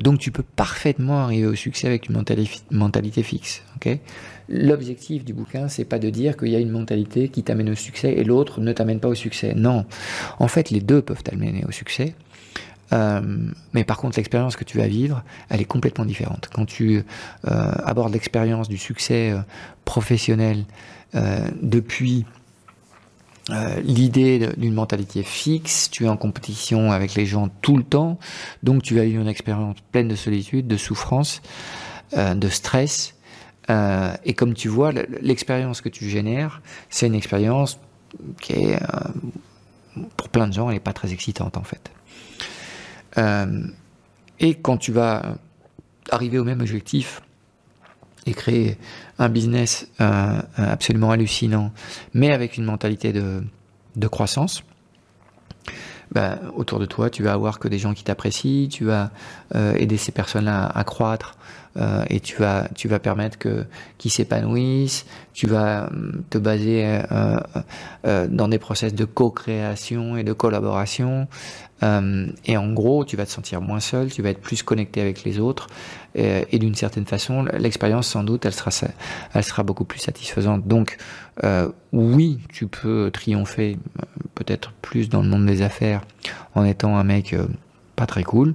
donc 0.00 0.18
tu 0.18 0.30
peux 0.30 0.42
parfaitement 0.42 1.20
arriver 1.20 1.46
au 1.46 1.54
succès 1.54 1.86
avec 1.86 2.10
une 2.10 2.22
mentalité, 2.70 3.22
fixe. 3.22 3.62
L'objectif 4.50 5.24
du 5.24 5.32
bouquin, 5.32 5.68
c'est 5.68 5.86
pas 5.86 5.98
de 5.98 6.10
dire 6.10 6.36
qu'il 6.36 6.48
y 6.48 6.56
a 6.56 6.58
une 6.58 6.70
mentalité 6.70 7.30
qui 7.30 7.42
t'amène 7.42 7.70
au 7.70 7.74
succès 7.74 8.12
et 8.12 8.22
l'autre 8.22 8.60
ne 8.60 8.72
t'amène 8.74 9.00
pas 9.00 9.08
au 9.08 9.14
succès. 9.14 9.54
Non. 9.54 9.86
En 10.38 10.48
fait, 10.48 10.68
les 10.68 10.80
deux 10.80 11.00
peuvent 11.00 11.22
t'amener 11.22 11.64
au 11.66 11.72
succès. 11.72 12.14
Euh, 12.92 13.20
mais 13.72 13.84
par 13.84 13.98
contre, 13.98 14.16
l'expérience 14.16 14.56
que 14.56 14.64
tu 14.64 14.78
vas 14.78 14.88
vivre, 14.88 15.22
elle 15.48 15.60
est 15.60 15.66
complètement 15.66 16.04
différente. 16.04 16.48
Quand 16.52 16.66
tu 16.66 17.04
euh, 17.48 17.72
abordes 17.84 18.12
l'expérience 18.12 18.68
du 18.68 18.78
succès 18.78 19.30
euh, 19.30 19.40
professionnel 19.84 20.64
depuis 21.60 22.24
l'idée 23.82 24.48
d'une 24.56 24.74
mentalité 24.74 25.24
fixe, 25.24 25.90
tu 25.90 26.04
es 26.04 26.08
en 26.08 26.16
compétition 26.16 26.92
avec 26.92 27.16
les 27.16 27.26
gens 27.26 27.48
tout 27.62 27.76
le 27.76 27.82
temps, 27.82 28.16
donc 28.62 28.84
tu 28.84 28.94
vas 28.94 29.02
vivre 29.02 29.20
une 29.20 29.26
expérience 29.26 29.74
pleine 29.90 30.06
de 30.06 30.14
solitude, 30.14 30.68
de 30.68 30.76
souffrance, 30.76 31.42
de 32.16 32.48
stress. 32.48 33.16
et 33.68 34.34
comme 34.34 34.54
tu 34.54 34.68
vois, 34.68 34.92
l'expérience 35.20 35.80
que 35.80 35.88
tu 35.88 36.08
génères, 36.08 36.62
c'est 36.90 37.08
une 37.08 37.16
expérience 37.16 37.80
qui 38.40 38.52
est, 38.52 38.78
pour 40.16 40.28
plein 40.28 40.46
de 40.46 40.52
gens, 40.52 40.68
elle 40.68 40.74
n'est 40.74 40.80
pas 40.80 40.92
très 40.92 41.12
excitante 41.12 41.56
en 41.56 41.64
fait. 41.64 41.90
Euh, 43.18 43.62
et 44.38 44.54
quand 44.54 44.76
tu 44.76 44.92
vas 44.92 45.36
arriver 46.10 46.38
au 46.38 46.44
même 46.44 46.60
objectif 46.60 47.22
et 48.26 48.32
créer 48.32 48.76
un 49.18 49.28
business 49.28 49.88
euh, 50.00 50.40
absolument 50.56 51.10
hallucinant, 51.10 51.72
mais 52.14 52.32
avec 52.32 52.56
une 52.56 52.64
mentalité 52.64 53.12
de, 53.12 54.08
croissance, 54.08 54.62
ben, 56.12 56.38
autour 56.56 56.78
de 56.78 56.86
toi, 56.86 57.10
tu 57.10 57.22
vas 57.22 57.32
avoir 57.32 57.58
que 57.58 57.68
des 57.68 57.78
gens 57.78 57.94
qui 57.94 58.02
t'apprécient, 58.02 58.68
tu 58.68 58.84
vas 58.84 59.10
euh, 59.54 59.74
aider 59.74 59.96
ces 59.96 60.12
personnes-là 60.12 60.66
à, 60.66 60.84
croître 60.84 61.36
euh, 61.76 62.04
et 62.08 62.20
tu 62.20 62.36
vas, 62.36 62.68
tu 62.74 62.88
vas 62.88 62.98
permettre 62.98 63.38
que 63.38 63.64
qu'ils 63.98 64.10
s'épanouissent. 64.10 65.06
Tu 65.32 65.46
vas 65.46 65.86
hum, 65.86 66.22
te 66.30 66.38
baser 66.38 67.00
euh, 67.12 67.40
euh, 68.06 68.26
dans 68.28 68.48
des 68.48 68.58
process 68.58 68.94
de 68.94 69.04
co-création 69.04 70.16
et 70.16 70.24
de 70.24 70.32
collaboration. 70.32 71.28
Et 72.44 72.58
en 72.58 72.72
gros, 72.74 73.06
tu 73.06 73.16
vas 73.16 73.24
te 73.24 73.30
sentir 73.30 73.62
moins 73.62 73.80
seul, 73.80 74.12
tu 74.12 74.20
vas 74.20 74.28
être 74.28 74.42
plus 74.42 74.62
connecté 74.62 75.00
avec 75.00 75.24
les 75.24 75.38
autres. 75.38 75.68
Et, 76.14 76.44
et 76.52 76.58
d'une 76.58 76.74
certaine 76.74 77.06
façon, 77.06 77.46
l'expérience, 77.58 78.06
sans 78.06 78.22
doute, 78.22 78.44
elle 78.44 78.52
sera, 78.52 78.70
elle 79.32 79.42
sera 79.42 79.62
beaucoup 79.62 79.86
plus 79.86 79.98
satisfaisante. 79.98 80.68
Donc, 80.68 80.98
oui, 81.92 82.40
tu 82.52 82.66
peux 82.66 83.10
triompher 83.10 83.78
peut-être 84.34 84.72
plus 84.82 85.08
dans 85.08 85.22
le 85.22 85.28
monde 85.30 85.46
des 85.46 85.62
affaires 85.62 86.02
en 86.54 86.66
étant 86.66 86.98
un 86.98 87.04
mec 87.04 87.34
pas 87.96 88.04
très 88.04 88.24
cool. 88.24 88.54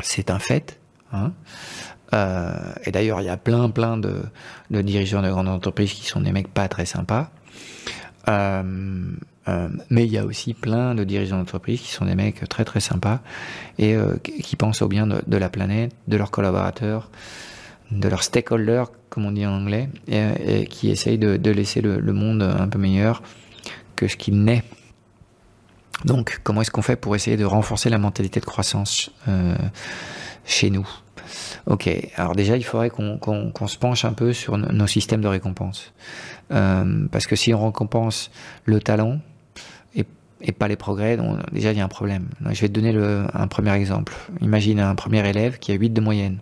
C'est 0.00 0.30
un 0.30 0.38
fait. 0.38 0.78
Hein. 1.12 1.32
Euh, 2.14 2.72
et 2.84 2.90
d'ailleurs, 2.90 3.20
il 3.20 3.24
y 3.24 3.30
a 3.30 3.36
plein, 3.36 3.68
plein 3.70 3.96
de, 3.96 4.22
dirigeants 4.70 5.22
de 5.22 5.30
grandes 5.30 5.48
entreprises 5.48 5.92
qui 5.92 6.06
sont 6.06 6.20
des 6.20 6.32
mecs 6.32 6.48
pas 6.48 6.68
très 6.68 6.86
sympas. 6.86 7.30
Euh, 8.28 8.62
euh, 9.48 9.68
mais 9.90 10.04
il 10.04 10.12
y 10.12 10.18
a 10.18 10.24
aussi 10.24 10.54
plein 10.54 10.94
de 10.94 11.04
dirigeants 11.04 11.38
d'entreprise 11.38 11.80
qui 11.80 11.90
sont 11.90 12.04
des 12.04 12.14
mecs 12.14 12.46
très 12.48 12.64
très 12.64 12.80
sympas 12.80 13.20
et 13.78 13.96
qui 14.22 14.56
pensent 14.56 14.82
au 14.82 14.88
bien 14.88 15.06
de, 15.06 15.36
la 15.36 15.48
planète, 15.48 15.94
de 16.08 16.16
leurs 16.16 16.30
collaborateurs, 16.30 17.10
de 17.90 18.08
leurs 18.08 18.22
stakeholders, 18.22 18.90
comme 19.08 19.24
on 19.24 19.32
dit 19.32 19.46
en 19.46 19.52
anglais, 19.52 19.88
et, 20.08 20.66
qui 20.66 20.90
essayent 20.90 21.18
de, 21.18 21.36
de 21.38 21.50
laisser 21.50 21.80
le, 21.80 21.98
le, 21.98 22.12
monde 22.12 22.42
un 22.42 22.68
peu 22.68 22.78
meilleur 22.78 23.22
que 23.96 24.08
ce 24.08 24.16
qu'il 24.16 24.42
n'est. 24.42 24.64
Donc, 26.04 26.40
comment 26.44 26.60
est-ce 26.60 26.70
qu'on 26.70 26.82
fait 26.82 26.96
pour 26.96 27.16
essayer 27.16 27.38
de 27.38 27.46
renforcer 27.46 27.88
la 27.88 27.98
mentalité 27.98 28.40
de 28.40 28.44
croissance 28.44 29.10
chez 30.44 30.68
nous? 30.68 30.86
Ok, 31.66 31.88
alors 32.16 32.34
déjà, 32.34 32.56
il 32.56 32.64
faudrait 32.64 32.90
qu'on 32.90 33.66
se 33.66 33.78
penche 33.78 34.04
un 34.04 34.12
peu 34.12 34.32
sur 34.32 34.56
nos 34.56 34.86
systèmes 34.86 35.20
de 35.20 35.28
récompense. 35.28 35.92
Euh, 36.52 37.06
parce 37.10 37.26
que 37.26 37.36
si 37.36 37.52
on 37.52 37.66
récompense 37.66 38.30
le 38.64 38.80
talent 38.80 39.18
et, 40.40 40.52
pas 40.52 40.68
les 40.68 40.76
progrès, 40.76 41.18
déjà, 41.52 41.72
il 41.72 41.78
y 41.78 41.80
a 41.80 41.84
un 41.84 41.88
problème. 41.88 42.28
je 42.52 42.60
vais 42.60 42.68
te 42.68 42.72
donner 42.72 42.96
un 43.34 43.48
premier 43.48 43.72
exemple. 43.72 44.14
Imagine 44.40 44.78
un 44.78 44.94
premier 44.94 45.28
élève 45.28 45.58
qui 45.58 45.72
a 45.72 45.74
8 45.74 45.90
de 45.90 46.00
moyenne. 46.00 46.38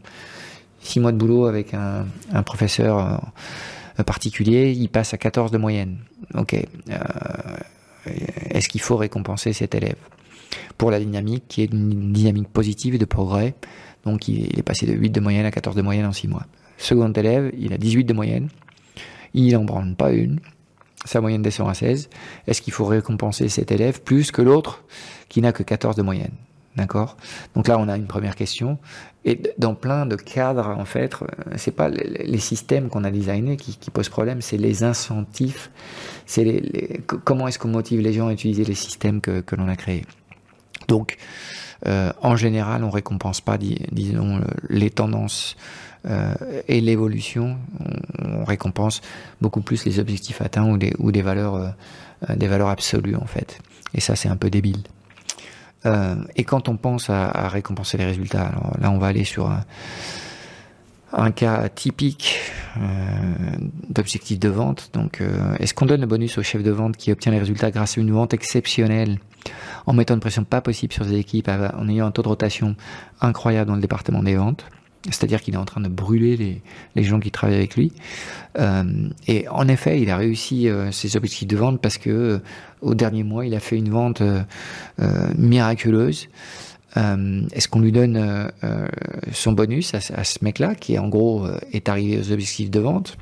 6 0.80 1.00
mois 1.00 1.12
de 1.12 1.16
boulot 1.16 1.46
avec 1.46 1.72
un, 1.74 2.04
professeur 2.42 2.98
euh, 3.98 4.02
particulier, 4.04 4.72
il 4.72 4.88
passe 4.88 5.14
à 5.14 5.18
14 5.18 5.50
de 5.50 5.58
moyenne. 5.58 5.96
Ok, 6.34 6.54
euh, 6.54 6.98
est-ce 8.50 8.68
qu'il 8.68 8.80
faut 8.80 8.96
récompenser 8.96 9.52
cet 9.52 9.74
élève 9.74 9.96
pour 10.78 10.90
la 10.90 11.00
dynamique 11.00 11.44
qui 11.48 11.62
est 11.62 11.72
une 11.72 12.12
dynamique 12.12 12.48
positive 12.48 12.98
de 12.98 13.04
progrès 13.04 13.54
donc 14.06 14.28
il 14.28 14.58
est 14.58 14.62
passé 14.62 14.86
de 14.86 14.92
8 14.92 15.10
de 15.10 15.20
moyenne 15.20 15.44
à 15.44 15.50
14 15.50 15.76
de 15.76 15.82
moyenne 15.82 16.06
en 16.06 16.12
6 16.12 16.28
mois. 16.28 16.46
Second 16.78 17.12
élève, 17.12 17.52
il 17.58 17.72
a 17.72 17.78
18 17.78 18.04
de 18.04 18.14
moyenne. 18.14 18.48
Il 19.34 19.52
n'en 19.52 19.64
branle 19.64 19.94
pas 19.94 20.12
une. 20.12 20.40
Sa 21.04 21.20
moyenne 21.20 21.42
descend 21.42 21.68
à 21.68 21.74
16. 21.74 22.08
Est-ce 22.46 22.62
qu'il 22.62 22.72
faut 22.72 22.84
récompenser 22.84 23.48
cet 23.48 23.72
élève 23.72 24.02
plus 24.02 24.30
que 24.30 24.42
l'autre 24.42 24.84
qui 25.28 25.40
n'a 25.42 25.52
que 25.52 25.62
14 25.62 25.96
de 25.96 26.02
moyenne? 26.02 26.32
D'accord? 26.76 27.16
Donc 27.54 27.68
là, 27.68 27.78
on 27.78 27.88
a 27.88 27.96
une 27.96 28.06
première 28.06 28.36
question. 28.36 28.78
Et 29.24 29.40
dans 29.58 29.74
plein 29.74 30.06
de 30.06 30.14
cadres, 30.14 30.68
en 30.68 30.84
fait, 30.84 31.14
euh, 31.14 31.26
c'est 31.56 31.74
pas 31.74 31.88
les 31.88 32.38
systèmes 32.38 32.90
qu'on 32.90 33.02
a 33.02 33.10
designés 33.10 33.56
qui, 33.56 33.90
posent 33.90 34.10
problème, 34.10 34.40
c'est 34.40 34.58
les 34.58 34.84
incentifs. 34.84 35.70
C'est 36.26 37.00
comment 37.06 37.48
est-ce 37.48 37.58
qu'on 37.58 37.68
motive 37.68 38.00
les 38.00 38.12
gens 38.12 38.28
à 38.28 38.32
utiliser 38.32 38.64
les 38.64 38.74
systèmes 38.74 39.20
que, 39.20 39.40
que 39.40 39.56
l'on 39.56 39.68
a 39.68 39.76
créés? 39.76 40.04
Donc, 40.86 41.16
euh, 41.86 42.12
en 42.22 42.36
général, 42.36 42.84
on 42.84 42.90
récompense 42.90 43.40
pas, 43.40 43.58
disons, 43.58 44.40
les 44.68 44.90
tendances 44.90 45.56
euh, 46.06 46.34
et 46.68 46.80
l'évolution. 46.80 47.58
On, 48.24 48.44
récompense 48.44 49.00
beaucoup 49.40 49.60
plus 49.60 49.84
les 49.84 49.98
objectifs 49.98 50.40
atteints 50.40 50.64
ou 50.98 51.10
des, 51.10 51.22
valeurs, 51.22 51.56
euh, 51.56 52.36
des 52.36 52.46
valeurs 52.46 52.68
absolues 52.68 53.16
en 53.16 53.26
fait. 53.26 53.58
Et 53.92 54.00
ça, 54.00 54.14
c'est 54.14 54.28
un 54.28 54.36
peu 54.36 54.50
débile. 54.50 54.82
et 56.36 56.44
quand 56.44 56.68
on 56.68 56.76
pense 56.76 57.10
à, 57.10 57.48
récompenser 57.48 57.96
les 57.96 58.04
résultats, 58.04 58.46
alors 58.46 58.76
là, 58.80 58.90
on 58.90 58.98
va 58.98 59.06
aller 59.06 59.24
sur 59.24 59.48
un, 59.48 59.64
un 61.12 61.30
cas 61.30 61.68
typique 61.68 62.40
d'objectif 63.88 64.38
de 64.38 64.48
vente. 64.48 64.90
Donc, 64.92 65.22
est-ce 65.60 65.74
qu'on 65.74 65.86
donne 65.86 66.00
le 66.00 66.06
bonus 66.06 66.38
au 66.38 66.42
chef 66.42 66.62
de 66.62 66.72
vente 66.72 66.96
qui 66.96 67.12
obtient 67.12 67.32
les 67.32 67.38
résultats 67.38 67.70
grâce 67.70 67.98
à 67.98 68.00
une 68.00 68.10
vente 68.10 68.34
exceptionnelle? 68.34 69.18
En 69.86 69.92
mettant 69.92 70.14
une 70.14 70.20
pression 70.20 70.44
pas 70.44 70.60
possible 70.60 70.92
sur 70.92 71.04
ses 71.04 71.14
équipes, 71.14 71.48
en 71.48 71.88
ayant 71.88 72.06
un 72.06 72.10
taux 72.10 72.22
de 72.22 72.28
rotation 72.28 72.76
incroyable 73.20 73.68
dans 73.68 73.76
le 73.76 73.80
département 73.80 74.22
des 74.22 74.34
ventes. 74.34 74.66
C'est-à-dire 75.10 75.40
qu'il 75.40 75.54
est 75.54 75.58
en 75.58 75.64
train 75.64 75.80
de 75.80 75.88
brûler 75.88 76.60
les, 76.94 77.02
gens 77.04 77.20
qui 77.20 77.30
travaillent 77.30 77.56
avec 77.56 77.76
lui. 77.76 77.92
Euh, 78.58 79.08
et 79.28 79.46
en 79.48 79.68
effet, 79.68 80.00
il 80.00 80.10
a 80.10 80.16
réussi 80.16 80.68
euh, 80.68 80.90
ses 80.90 81.16
objectifs 81.16 81.46
de 81.46 81.56
vente 81.56 81.80
parce 81.80 81.98
que 81.98 82.10
euh, 82.10 82.38
au 82.80 82.94
dernier 82.94 83.22
mois, 83.22 83.46
il 83.46 83.54
a 83.54 83.60
fait 83.60 83.76
une 83.76 83.90
vente 83.90 84.22
miraculeuse. 85.38 86.28
Est-ce 86.96 87.68
qu'on 87.68 87.80
lui 87.80 87.92
donne 87.92 88.50
son 89.32 89.52
bonus 89.52 89.94
à, 89.94 89.98
à 90.14 90.24
ce 90.24 90.38
mec-là, 90.42 90.74
qui 90.74 90.98
en 90.98 91.08
gros 91.08 91.46
est 91.72 91.88
arrivé 91.88 92.18
aux 92.18 92.32
objectifs 92.32 92.70
de 92.70 92.80
vente? 92.80 93.16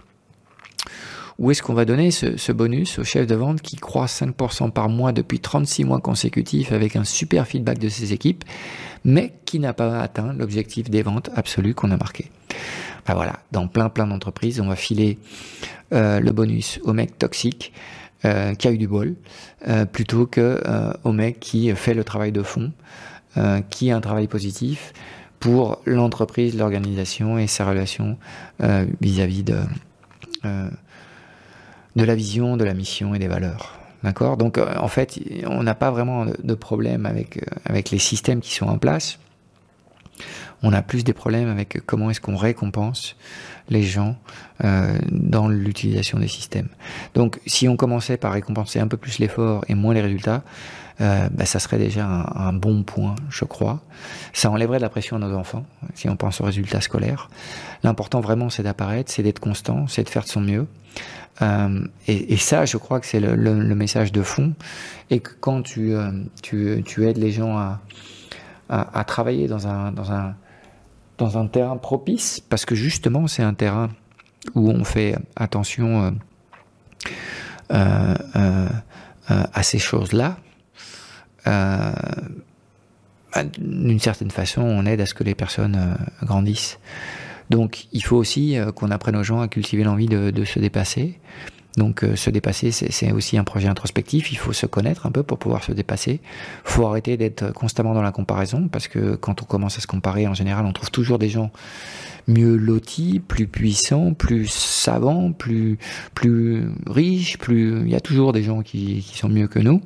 Où 1.38 1.50
est-ce 1.50 1.62
qu'on 1.62 1.75
va 1.75 1.85
donner 1.85 2.11
ce, 2.11 2.53
bonus 2.53 2.99
au 2.99 3.05
chef 3.05 3.26
de 3.26 3.35
vente 3.35 3.61
qui 3.61 3.76
croît 3.76 4.07
5% 4.07 4.71
par 4.71 4.88
mois 4.88 5.12
depuis 5.12 5.41
36 5.41 5.85
mois 5.85 6.00
consécutifs 6.00 6.73
avec 6.73 6.97
un 6.97 7.05
super 7.05 7.47
feedback 7.47 7.79
de 7.79 7.88
ses 7.88 8.12
équipes, 8.12 8.45
mais 9.05 9.35
qui 9.45 9.59
n'a 9.59 9.73
pas 9.73 10.00
atteint 10.00 10.33
l'objectif 10.33 10.91
des 10.91 11.03
ventes 11.03 11.31
absolues 11.35 11.75
qu'on 11.75 11.91
a 11.91 11.97
marqué? 11.97 12.31
Ben 13.07 13.14
voilà, 13.14 13.41
dans 13.53 13.67
plein 13.69 13.88
plein 13.88 14.07
d'entreprises, 14.07 14.61
on 14.61 14.67
va 14.67 14.76
filer 14.76 15.19
euh, 15.93 16.21
le 16.21 16.33
bonus 16.33 16.81
au 16.85 16.93
mec 16.93 17.19
toxique 17.19 17.73
euh, 18.25 18.55
qui 18.55 18.69
a 18.69 18.73
eu 18.73 18.79
du 18.79 18.88
bol, 18.88 19.14
euh, 19.69 19.85
plutôt 19.85 20.26
que 20.26 20.62
au 21.03 21.12
mec 21.12 21.41
qui 21.41 21.75
fait 21.75 21.95
le 21.95 22.05
travail 22.05 22.33
de 22.33 22.43
fond 22.43 22.73
qui 23.69 23.88
est 23.88 23.91
un 23.91 24.00
travail 24.00 24.29
positif 24.29 24.93
pour 25.41 25.83
l'entreprise, 25.87 26.57
l'organisation 26.57 27.37
et 27.37 27.49
sa 27.49 27.64
relation 27.69 28.17
vis-à-vis 29.00 29.43
de, 29.43 29.57
de 31.97 32.05
la 32.05 32.15
vision, 32.15 32.57
de 32.57 32.65
la 32.65 32.75
mission 32.75 33.15
et 33.15 33.19
des 33.19 33.29
valeurs. 33.29 33.79
D'accord? 34.03 34.37
Donc, 34.37 34.59
en 34.59 34.89
fait, 34.89 35.19
on 35.47 35.63
n'a 35.63 35.75
pas 35.75 35.91
vraiment 35.91 36.27
de 36.27 36.55
problème 36.55 37.07
avec, 37.07 37.43
avec 37.65 37.91
les 37.91 37.99
systèmes 37.99 38.41
qui 38.41 38.55
sont 38.55 38.67
en 38.67 38.79
place 38.79 39.19
on 40.65 40.73
a 40.73 40.83
plus 40.83 41.05
des 41.05 41.13
problèmes 41.13 41.49
avec 41.49 41.85
comment 41.85 42.11
est-ce 42.11 42.21
qu'on 42.21 42.37
récompense 42.37 43.17
les 43.69 43.83
gens 43.83 44.17
euh, 44.65 44.99
dans 45.11 45.49
l'utilisation 45.49 46.19
des 46.19 46.29
systèmes. 46.29 46.69
Donc 47.15 47.39
si 47.47 47.69
on 47.69 47.77
commençait 47.77 48.17
par 48.17 48.33
récompenser 48.33 48.81
un 48.81 48.89
peu 48.89 48.97
plus 48.97 49.19
l'effort 49.19 49.65
et 49.69 49.75
moins 49.75 49.95
les 49.95 50.01
résultats, 50.01 50.43
euh, 51.01 51.29
bah, 51.31 51.45
ça 51.45 51.59
serait 51.59 51.79
déjà 51.79 52.07
un, 52.07 52.53
bon 52.53 52.83
point, 52.83 53.15
je 53.29 53.45
crois. 53.45 53.83
Ça 54.33 54.51
enlèverait 54.51 54.79
de 54.79 54.83
la 54.83 54.89
pression 54.89 55.17
à 55.17 55.19
nos 55.19 55.35
enfants, 55.35 55.67
si 55.95 56.09
on 56.09 56.17
pense 56.17 56.41
aux 56.41 56.45
résultats 56.45 56.81
scolaires. 56.81 57.29
L'important 57.83 58.21
vraiment, 58.21 58.49
c'est 58.49 58.63
d'apparaître, 58.63 59.13
c'est 59.13 59.23
d'être 59.23 59.41
constant, 59.41 59.87
c'est 59.87 60.05
de 60.05 60.09
faire 60.09 60.23
de 60.23 60.29
son 60.29 60.41
mieux. 60.41 60.67
Euh, 61.43 61.81
et, 62.07 62.37
ça, 62.37 62.64
je 62.64 62.76
crois 62.76 63.00
que 63.00 63.07
c'est 63.07 63.21
le, 63.21 63.75
message 63.75 64.12
de 64.12 64.23
fond. 64.23 64.55
Et 65.11 65.21
que 65.21 65.31
quand 65.41 65.62
tu, 65.62 65.95
tu, 66.43 67.07
aides 67.07 67.19
les 67.19 67.33
gens 67.33 67.57
à, 67.57 67.81
à, 68.69 69.05
travailler 69.05 69.49
dans 69.49 69.67
un, 69.67 69.93
dans 69.93 70.12
un 70.12 70.35
dans 71.19 71.38
un 71.38 71.47
terrain 71.47 71.76
propice, 71.76 72.41
parce 72.41 72.64
que 72.64 72.75
justement 72.75 73.29
c'est 73.29 73.43
un 73.43 73.55
terrain 73.55 73.91
où 74.55 74.71
on 74.71 74.85
fait 74.85 75.17
attention 75.37 76.19
euh, 77.71 78.14
euh, 78.37 78.69
euh, 79.31 79.43
à 79.53 79.62
ces 79.62 79.79
choses-là. 79.79 80.37
D'une 83.59 83.99
certaine 83.99 84.31
façon, 84.31 84.62
on 84.62 84.87
aide 84.87 85.00
à 85.00 85.07
ce 85.07 85.14
que 85.14 85.25
les 85.25 85.35
personnes 85.35 85.97
grandissent. 86.23 86.79
Donc 87.51 87.87
il 87.93 88.03
faut 88.03 88.17
aussi 88.17 88.57
qu'on 88.75 88.91
apprenne 88.91 89.17
aux 89.17 89.23
gens 89.23 89.41
à 89.41 89.49
cultiver 89.49 89.85
l'envie 89.85 90.07
de, 90.07 90.45
se 90.45 90.59
dépasser, 90.59 91.19
donc 91.77 92.05
euh, 92.05 92.15
se 92.15 92.31
dépasser, 92.31 92.71
c'est 92.71 93.13
aussi 93.13 93.37
un 93.37 93.45
projet 93.45 93.69
introspectif. 93.69 94.31
Il 94.33 94.37
faut 94.37 94.53
se 94.53 94.67
connaître 94.67 95.07
un 95.07 95.11
peu 95.11 95.23
pour 95.23 95.39
pouvoir 95.39 95.65
se 95.65 95.73
dépasser. 95.73 96.21
Il 96.23 96.71
faut 96.71 96.87
arrêter 96.87 97.17
d'être 97.17 97.53
constamment 97.53 97.95
dans 97.95 98.03
la 98.03 98.13
comparaison 98.13 98.69
parce 98.69 98.87
que 98.87 99.17
quand 99.17 99.43
on 99.43 99.45
commence 99.45 99.79
à 99.79 99.81
se 99.81 99.87
comparer, 99.87 100.29
en 100.29 100.35
général, 100.35 100.67
on 100.67 100.73
trouve 100.73 100.91
toujours 100.91 101.19
des 101.19 101.29
gens 101.29 101.51
mieux 102.29 102.57
lotis, 102.57 103.21
plus 103.21 103.47
puissants, 103.49 104.15
plus 104.15 104.47
savants, 104.47 105.33
plus 105.33 105.79
plus 106.15 106.69
riches. 106.87 107.39
Plus 107.39 107.81
il 107.81 107.91
y 107.91 107.97
a 107.97 108.01
toujours 108.01 108.33
des 108.33 108.45
gens 108.45 108.63
qui, 108.63 109.03
sont 109.15 109.29
mieux 109.29 109.49
que 109.49 109.59
nous. 109.59 109.81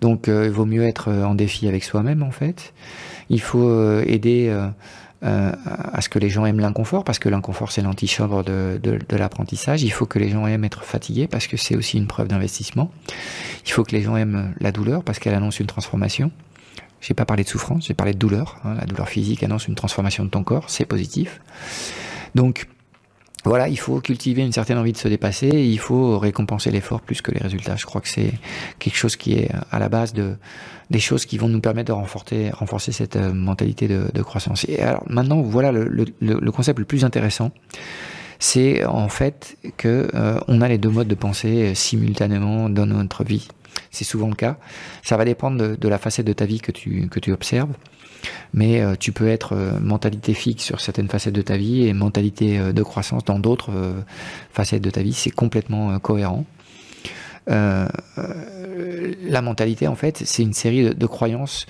Donc 0.00 0.28
euh, 0.28 0.46
il 0.46 0.50
vaut 0.50 0.66
mieux 0.66 0.84
être 0.84 1.12
en 1.12 1.34
défi 1.34 1.68
avec 1.68 1.84
soi-même 1.84 2.22
en 2.22 2.30
fait. 2.30 2.72
Il 3.28 3.40
faut 3.40 3.68
euh, 3.68 4.04
aider 4.06 4.46
euh, 4.48 4.68
à 5.22 6.00
ce 6.00 6.08
que 6.08 6.18
les 6.18 6.28
gens 6.28 6.46
aiment 6.46 6.60
l'inconfort, 6.60 7.04
parce 7.04 7.18
que 7.18 7.28
l'inconfort 7.28 7.72
c'est 7.72 7.82
l'antichambre 7.82 8.44
de, 8.44 8.78
de, 8.82 9.16
l'apprentissage. 9.16 9.82
Il 9.82 9.90
faut 9.90 10.06
que 10.06 10.18
les 10.18 10.28
gens 10.28 10.46
aiment 10.46 10.64
être 10.64 10.84
fatigués, 10.84 11.26
parce 11.26 11.46
que 11.46 11.56
c'est 11.56 11.74
aussi 11.76 11.96
une 11.96 12.06
preuve 12.06 12.28
d'investissement. 12.28 12.90
Il 13.64 13.72
faut 13.72 13.82
que 13.82 13.92
les 13.92 14.02
gens 14.02 14.16
aiment 14.16 14.54
la 14.60 14.72
douleur, 14.72 15.02
parce 15.02 15.18
qu'elle 15.18 15.34
annonce 15.34 15.58
une 15.58 15.66
transformation. 15.66 16.30
J'ai 17.00 17.14
pas 17.14 17.24
parlé 17.24 17.44
de 17.44 17.48
souffrance, 17.48 17.86
j'ai 17.86 17.94
parlé 17.94 18.12
de 18.12 18.18
douleur. 18.18 18.58
Hein. 18.64 18.74
La 18.78 18.86
douleur 18.86 19.08
physique 19.08 19.42
annonce 19.42 19.68
une 19.68 19.74
transformation 19.74 20.24
de 20.24 20.30
ton 20.30 20.42
corps, 20.42 20.70
c'est 20.70 20.86
positif. 20.86 21.40
Donc 22.34 22.66
voilà, 23.48 23.68
il 23.68 23.78
faut 23.78 24.00
cultiver 24.00 24.42
une 24.42 24.52
certaine 24.52 24.76
envie 24.76 24.92
de 24.92 24.96
se 24.96 25.06
dépasser, 25.06 25.48
il 25.48 25.78
faut 25.78 26.18
récompenser 26.18 26.70
l'effort 26.70 27.00
plus 27.00 27.22
que 27.22 27.30
les 27.30 27.40
résultats. 27.40 27.76
Je 27.76 27.86
crois 27.86 28.00
que 28.00 28.08
c'est 28.08 28.32
quelque 28.78 28.96
chose 28.96 29.14
qui 29.14 29.34
est 29.34 29.50
à 29.70 29.78
la 29.78 29.88
base 29.88 30.12
de, 30.12 30.36
des 30.90 30.98
choses 30.98 31.26
qui 31.26 31.38
vont 31.38 31.48
nous 31.48 31.60
permettre 31.60 31.88
de 31.88 31.92
renforcer, 31.92 32.92
cette 32.92 33.16
euh, 33.16 33.32
mentalité 33.32 33.86
de, 33.88 34.22
croissance. 34.22 34.66
Et 34.68 34.80
alors 34.80 35.04
maintenant, 35.08 35.42
voilà 35.42 35.70
le, 35.70 36.50
concept 36.50 36.78
le 36.80 36.84
plus 36.84 37.04
intéressant, 37.04 37.52
c'est 38.38 38.84
en 38.84 39.08
fait 39.08 39.56
que 39.76 40.08
euh, 40.14 40.38
on 40.48 40.60
a 40.60 40.68
les 40.68 40.78
deux 40.78 40.90
modes 40.90 41.08
de 41.08 41.14
pensée 41.14 41.70
euh, 41.70 41.74
simultanément 41.74 42.68
dans 42.68 42.86
notre 42.86 43.22
vie. 43.22 43.46
C'est 43.92 44.04
souvent 44.04 44.28
le 44.28 44.34
cas. 44.34 44.58
Ça 45.02 45.16
va 45.16 45.24
dépendre 45.24 45.56
de, 45.56 45.76
de, 45.76 45.88
la 45.88 45.98
facette 45.98 46.26
de 46.26 46.32
ta 46.32 46.46
vie 46.46 46.60
que 46.60 46.72
tu, 46.72 47.08
que 47.08 47.20
tu 47.20 47.32
observes 47.32 47.72
mais 48.52 48.80
euh, 48.80 48.94
tu 48.98 49.12
peux 49.12 49.28
être 49.28 49.54
euh, 49.54 49.78
mentalité 49.80 50.34
fixe 50.34 50.64
sur 50.64 50.80
certaines 50.80 51.08
facettes 51.08 51.34
de 51.34 51.42
ta 51.42 51.56
vie 51.56 51.86
et 51.86 51.92
mentalité 51.92 52.58
euh, 52.58 52.72
de 52.72 52.82
croissance 52.82 53.24
dans 53.24 53.38
d'autres 53.38 53.70
facettes 54.50 54.82
de 54.82 54.90
ta 54.90 55.02
vie. 55.02 55.12
C'est 55.12 55.30
complètement 55.30 55.98
cohérent. 55.98 56.44
la 57.46 57.88
mentalité, 59.42 59.86
en 59.86 59.94
fait, 59.94 60.22
c'est 60.24 60.42
une 60.42 60.52
série 60.52 60.94
de, 60.94 61.06
croyances 61.06 61.66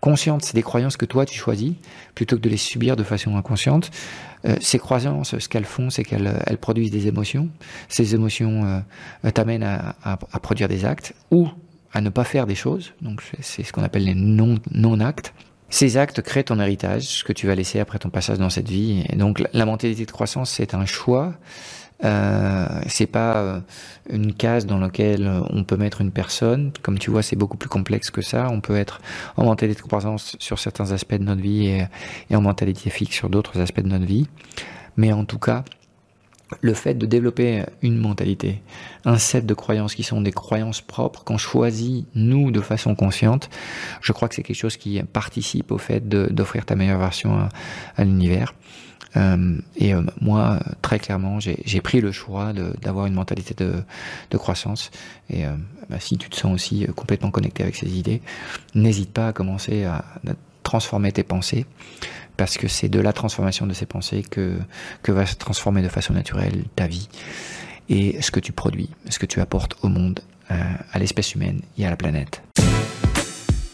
conscientes. 0.00 0.44
C'est 0.44 0.54
des 0.54 0.62
croyances 0.62 0.96
que 0.96 1.04
toi, 1.04 1.26
tu 1.26 1.36
choisis, 1.38 1.74
plutôt 2.14 2.36
que 2.36 2.42
de 2.42 2.48
les 2.48 2.56
subir 2.56 2.96
de 2.96 3.02
façon 3.02 3.36
inconsciente. 3.36 3.90
ces 4.60 4.78
croyances, 4.78 5.38
ce 5.38 5.48
qu'elles 5.48 5.64
font, 5.64 5.90
c'est 5.90 6.04
qu'elles 6.04 6.58
produisent 6.60 6.92
des 6.92 7.08
émotions. 7.08 7.48
Ces 7.88 8.14
émotions 8.14 8.82
t'amènent 9.34 9.64
à, 9.64 10.16
produire 10.40 10.68
des 10.68 10.84
actes 10.84 11.14
ou 11.30 11.48
à 11.92 12.00
ne 12.00 12.10
pas 12.10 12.24
faire 12.24 12.46
des 12.46 12.54
choses. 12.54 12.92
Donc, 13.02 13.22
c'est 13.40 13.62
ce 13.62 13.72
qu'on 13.72 13.82
appelle 13.82 14.04
les 14.04 14.14
non-actes. 14.14 15.34
Ces 15.70 15.96
actes 15.96 16.22
créent 16.22 16.44
ton 16.44 16.58
héritage, 16.60 17.02
ce 17.02 17.24
que 17.24 17.32
tu 17.32 17.46
vas 17.46 17.54
laisser 17.54 17.78
après 17.80 17.98
ton 17.98 18.10
passage 18.10 18.38
dans 18.38 18.50
cette 18.50 18.68
vie. 18.68 19.04
Et 19.08 19.16
donc 19.16 19.42
la 19.52 19.66
mentalité 19.66 20.06
de 20.06 20.10
croissance, 20.10 20.50
c'est 20.50 20.74
un 20.74 20.86
choix. 20.86 21.34
Euh, 22.04 22.66
c'est 22.86 23.06
pas 23.06 23.36
euh, 23.38 23.60
une 24.08 24.32
case 24.32 24.66
dans 24.66 24.78
laquelle 24.78 25.28
on 25.50 25.64
peut 25.64 25.76
mettre 25.76 26.00
une 26.00 26.12
personne. 26.12 26.72
Comme 26.82 26.98
tu 26.98 27.10
vois, 27.10 27.22
c'est 27.22 27.36
beaucoup 27.36 27.56
plus 27.56 27.68
complexe 27.68 28.10
que 28.10 28.22
ça. 28.22 28.48
On 28.50 28.60
peut 28.60 28.76
être 28.76 29.00
en 29.36 29.44
mentalité 29.44 29.82
de 29.82 29.86
croissance 29.86 30.36
sur 30.38 30.58
certains 30.58 30.92
aspects 30.92 31.16
de 31.16 31.24
notre 31.24 31.42
vie 31.42 31.66
et, 31.66 31.86
et 32.30 32.36
en 32.36 32.40
mentalité 32.40 32.88
fixe 32.90 33.16
sur 33.16 33.28
d'autres 33.28 33.60
aspects 33.60 33.80
de 33.80 33.88
notre 33.88 34.06
vie. 34.06 34.26
Mais 34.96 35.12
en 35.12 35.24
tout 35.24 35.38
cas, 35.38 35.64
le 36.60 36.74
fait 36.74 36.94
de 36.94 37.06
développer 37.06 37.64
une 37.82 37.96
mentalité, 37.96 38.62
un 39.04 39.18
set 39.18 39.46
de 39.46 39.54
croyances 39.54 39.94
qui 39.94 40.02
sont 40.02 40.20
des 40.20 40.32
croyances 40.32 40.80
propres, 40.80 41.24
qu'on 41.24 41.38
choisit 41.38 42.06
nous 42.14 42.50
de 42.50 42.60
façon 42.60 42.94
consciente, 42.94 43.50
je 44.00 44.12
crois 44.12 44.28
que 44.28 44.34
c'est 44.34 44.42
quelque 44.42 44.56
chose 44.56 44.76
qui 44.76 45.00
participe 45.02 45.70
au 45.70 45.78
fait 45.78 46.08
d'offrir 46.08 46.64
ta 46.64 46.74
meilleure 46.74 46.98
version 46.98 47.48
à, 47.96 48.04
l'univers. 48.04 48.54
Euh, 49.16 49.58
et 49.76 49.94
euh, 49.94 50.02
moi, 50.20 50.60
très 50.82 50.98
clairement, 50.98 51.38
j'ai 51.40 51.80
pris 51.80 52.00
le 52.00 52.12
choix 52.12 52.52
d'avoir 52.52 53.06
une 53.06 53.14
mentalité 53.14 53.54
de, 53.54 54.36
croissance. 54.36 54.90
Et 55.30 55.46
euh, 55.46 55.54
bah, 55.88 56.00
si 56.00 56.18
tu 56.18 56.28
te 56.28 56.36
sens 56.36 56.54
aussi 56.54 56.86
complètement 56.94 57.30
connecté 57.30 57.62
avec 57.62 57.76
ces 57.76 57.98
idées, 57.98 58.22
n'hésite 58.74 59.12
pas 59.12 59.28
à 59.28 59.32
commencer 59.32 59.84
à 59.84 60.04
transformer 60.62 61.12
tes 61.12 61.22
pensées 61.22 61.66
parce 62.38 62.56
que 62.56 62.68
c'est 62.68 62.88
de 62.88 63.00
la 63.00 63.12
transformation 63.12 63.66
de 63.66 63.74
ces 63.74 63.84
pensées 63.84 64.22
que, 64.22 64.56
que 65.02 65.12
va 65.12 65.26
se 65.26 65.34
transformer 65.34 65.82
de 65.82 65.88
façon 65.88 66.14
naturelle 66.14 66.64
ta 66.76 66.86
vie 66.86 67.08
et 67.90 68.22
ce 68.22 68.30
que 68.30 68.40
tu 68.40 68.52
produis, 68.52 68.88
ce 69.10 69.18
que 69.18 69.26
tu 69.26 69.40
apportes 69.40 69.76
au 69.82 69.88
monde, 69.88 70.20
euh, 70.50 70.54
à 70.92 70.98
l'espèce 70.98 71.34
humaine 71.34 71.60
et 71.76 71.86
à 71.86 71.90
la 71.90 71.96
planète. 71.96 72.42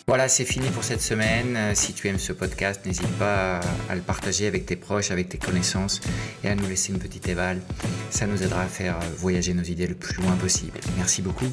Voilà, 0.06 0.28
c'est 0.28 0.44
fini 0.44 0.68
pour 0.68 0.82
cette 0.82 1.00
semaine. 1.02 1.56
Euh, 1.56 1.72
si 1.74 1.92
tu 1.92 2.08
aimes 2.08 2.18
ce 2.18 2.32
podcast, 2.32 2.84
n'hésite 2.86 3.12
pas 3.18 3.60
à 3.88 3.94
le 3.94 4.00
partager 4.00 4.46
avec 4.46 4.66
tes 4.66 4.76
proches, 4.76 5.10
avec 5.10 5.28
tes 5.28 5.38
connaissances 5.38 6.00
et 6.42 6.48
à 6.48 6.54
nous 6.54 6.66
laisser 6.66 6.92
une 6.92 6.98
petite 6.98 7.28
éval. 7.28 7.60
Ça 8.10 8.26
nous 8.26 8.42
aidera 8.42 8.62
à 8.62 8.66
faire 8.66 8.98
voyager 9.18 9.52
nos 9.54 9.62
idées 9.62 9.86
le 9.86 9.94
plus 9.94 10.22
loin 10.22 10.36
possible. 10.36 10.78
Merci 10.96 11.20
beaucoup. 11.20 11.46